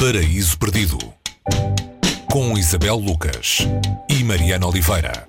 [0.00, 0.96] Paraíso Perdido
[2.32, 3.58] com Isabel Lucas
[4.08, 5.28] e Mariana Oliveira.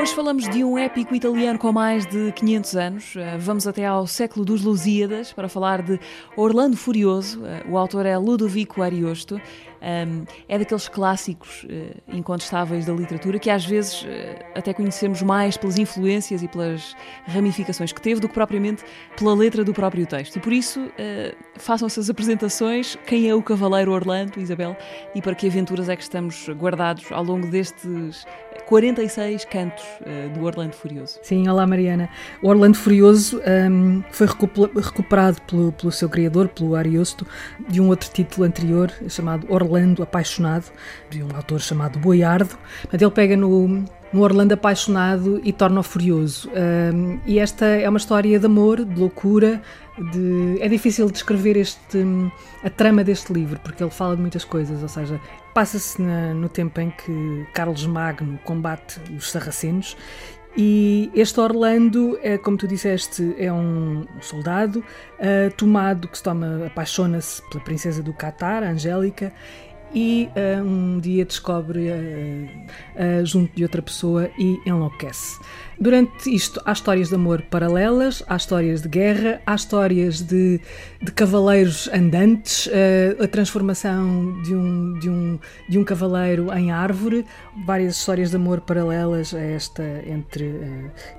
[0.00, 3.16] Hoje falamos de um épico italiano com mais de 500 anos.
[3.16, 5.98] Eh, Vamos até ao século dos Lusíadas para falar de
[6.36, 7.44] Orlando Furioso.
[7.44, 9.40] Eh, O autor é Ludovico Ariosto.
[9.80, 15.56] Um, É daqueles clássicos eh, incontestáveis da literatura que às vezes eh, até conhecemos mais
[15.56, 18.82] pelas influências e pelas ramificações que teve do que propriamente
[19.16, 20.36] pela letra do próprio texto.
[20.36, 22.96] E por isso eh, façam-se as apresentações.
[23.06, 24.76] Quem é o Cavaleiro Orlando, Isabel?
[25.14, 28.26] E para que aventuras é que estamos guardados ao longo destes
[28.66, 29.84] 46 cantos
[30.34, 31.18] do Orlando Furioso?
[31.22, 32.08] Sim, olá Mariana.
[32.42, 33.40] O Orlando Furioso
[33.70, 37.26] hum, foi recuperado pelo, pelo seu criador, pelo Ariosto,
[37.68, 39.67] de um outro título anterior chamado Orlando
[40.02, 40.66] Apaixonado,
[41.10, 42.56] de um autor chamado Boiardo.
[42.82, 46.50] Portanto, ele pega no, no Orlando Apaixonado e torna-o furioso.
[46.50, 49.60] Hum, e esta é uma história de amor, de loucura.
[50.12, 50.58] De...
[50.60, 52.04] É difícil descrever este,
[52.62, 55.20] a trama deste livro, porque ele fala de muitas coisas, ou seja,
[55.52, 59.96] passa-se no tempo em que Carlos Magno combate os sarracenos
[60.56, 64.84] e este Orlando, é, como tu disseste, é um soldado
[65.18, 69.32] ah, tomado que se toma, apaixona-se pela princesa do Catar, Angélica,
[69.94, 75.38] e ah, um dia descobre ah, ah, junto de outra pessoa e enlouquece.
[75.80, 80.60] Durante isto, há histórias de amor paralelas, há histórias de guerra, há histórias de,
[81.00, 82.68] de cavaleiros andantes,
[83.22, 87.24] a transformação de um, de, um, de um cavaleiro em árvore,
[87.64, 90.52] várias histórias de amor paralelas a esta entre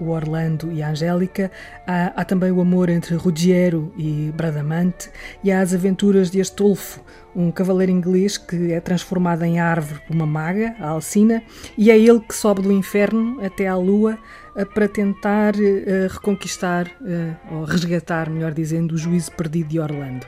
[0.00, 1.48] o Orlando e a Angélica.
[1.86, 5.10] Há, há também o amor entre Ruggiero e Bradamante,
[5.44, 7.00] e há as aventuras de Astolfo,
[7.34, 11.42] um cavaleiro inglês que é transformado em árvore por uma maga, a Alcina,
[11.76, 14.18] e é ele que sobe do inferno até à lua
[14.56, 20.26] eh, para tentar eh, reconquistar, eh, ou resgatar, melhor dizendo, o juízo perdido de Orlando.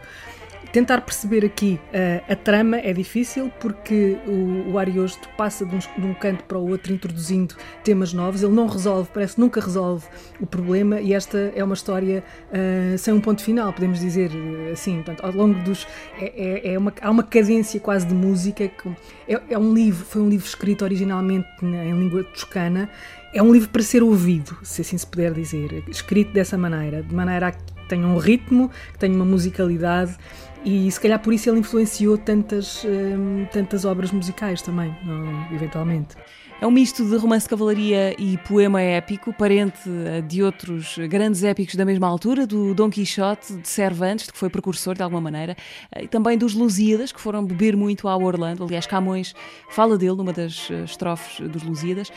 [0.72, 5.78] Tentar perceber aqui eh, a trama é difícil porque o, o Ariosto passa de um,
[5.78, 8.43] de um canto para o outro introduzindo temas novos.
[8.43, 10.06] Ele não resolve, parece nunca resolve
[10.41, 14.72] o problema e esta é uma história eh, sem um ponto final, podemos dizer eh,
[14.72, 15.03] assim.
[15.03, 15.87] Portanto, ao longo dos.
[16.19, 18.66] É, é- é uma, há uma cadência quase de música.
[18.66, 18.89] Que,
[19.28, 22.89] é, é um livro, foi um livro escrito originalmente na- em língua toscana.
[23.34, 27.15] É um livro para ser ouvido, se assim se puder dizer, escrito dessa maneira, de
[27.15, 27.59] maneira a que
[27.89, 30.16] tenha um ritmo, que tenha uma musicalidade
[30.64, 36.16] e se calhar por isso ele influenciou tantas, hum, tantas obras musicais também, não, eventualmente.
[36.62, 41.42] É um misto de romance de cavalaria e poema épico, parente eh, de outros grandes
[41.42, 45.56] épicos da mesma altura, do Dom Quixote, de Cervantes, que foi precursor de alguma maneira,
[45.90, 48.62] eh, e também dos Lusíadas, que foram beber muito ao Orlando.
[48.62, 49.34] Aliás, Camões
[49.70, 52.12] fala dele numa das eh, estrofes dos Lusíadas.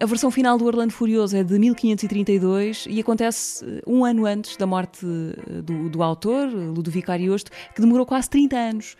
[0.00, 4.66] A versão final do Orlando Furioso é de 1532 e acontece um ano antes da
[4.66, 8.96] morte do, do autor, Ludovico Ariosto, que demorou quase 30 anos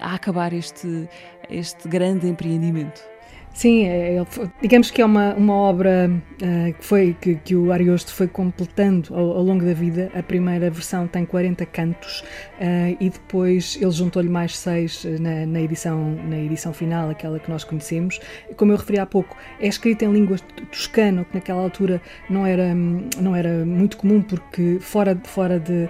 [0.00, 1.08] a acabar este,
[1.48, 3.09] este grande empreendimento.
[3.52, 4.24] Sim, é-
[4.62, 6.08] digamos que é uma, uma obra
[6.42, 10.10] ah, que, foi, que, que o Ariosto foi completando ao, ao longo da vida.
[10.14, 12.22] A primeira versão tem 40 cantos
[12.60, 17.40] ah, e depois ele juntou-lhe mais seis ah, na, na edição, na edição final, aquela
[17.40, 18.20] que nós conhecemos.
[18.56, 20.38] Como eu referi há pouco, é escrita em língua
[20.70, 25.88] toscana, que naquela altura não era, não era muito comum, porque fora, fora de, eh,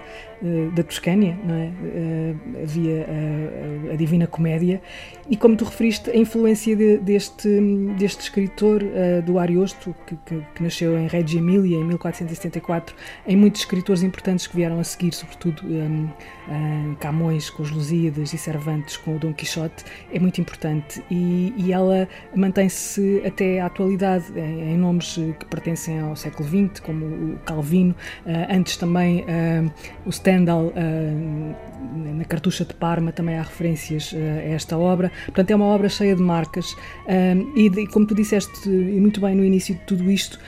[0.73, 1.71] da Toscânia, não é?
[1.85, 3.05] Eh, havia
[3.89, 4.81] a, a Divina Comédia,
[5.29, 7.47] e como tu referiste, a influência de- deste,
[7.97, 12.95] deste escritor eh, do Ariosto, que, que- que nasceu em Reggio Emilia em 1474,
[13.27, 16.11] em muitos escritores importantes que vieram a seguir, sobretudo em,
[16.49, 21.53] em Camões com os Lusíadas e Cervantes com o Dom Quixote, é muito importante e,
[21.57, 26.79] e ela mantém-se até à atualidade em, em nomes eh, que pertencem ao século XX,
[26.81, 29.63] como o Calvino, eh, antes também eh,
[30.05, 31.13] o Stendhal eh,
[32.15, 35.11] na Cartucha de Parma também há referências eh, a esta obra.
[35.25, 36.75] Portanto, é uma obra cheia de marcas
[37.05, 40.39] eh, e, como tu disseste e muito bem no início de tudo isto,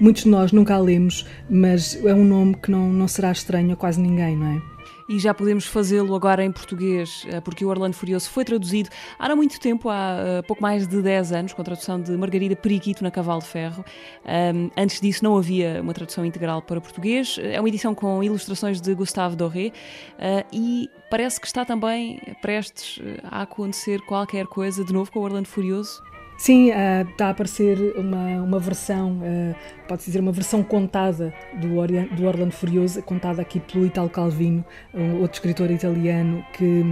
[0.00, 3.72] muitos de nós nunca a lemos, mas é um nome que não, não será estranho
[3.72, 4.73] a quase ninguém, não é?
[5.08, 9.34] E já podemos fazê-lo agora em português, eh, porque o Orlando Furioso foi traduzido há
[9.36, 13.02] muito tempo, há eh, pouco mais de 10 anos, com a tradução de Margarida Periquito
[13.02, 13.84] na Cavalo de Ferro.
[14.76, 17.38] Antes disso não havia uma tradução integral para português.
[17.40, 19.72] É uma edição com ilustrações de Gustave Doré
[20.18, 25.22] eh, e parece que está também prestes a acontecer qualquer coisa de novo com o
[25.22, 26.02] Orlando Furioso.
[26.36, 26.70] Sim,
[27.10, 29.54] está a aparecer uma, uma versão, uh,
[29.86, 34.64] pode-se dizer, uma versão contada do, Ori do Orlando Furioso, contada aqui pelo Italo Calvino,
[35.20, 36.82] outro escritor italiano que,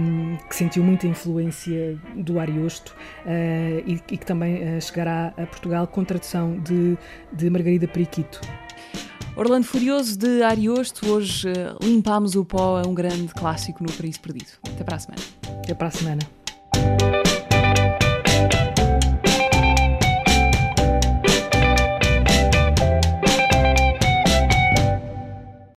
[0.49, 2.95] que sentiu muita influência do Ariosto
[3.25, 6.97] uh, e, e, que também chegará a Portugal com tradução de,
[7.33, 8.39] de Margarida Periquito.
[9.35, 11.51] Orlando Furioso de Ariosto, hoje
[11.81, 14.51] limpámos o pó a um grande clássico no Paraíso Perdido.
[14.67, 15.23] Até para a semana.
[15.63, 17.22] Até para a semana.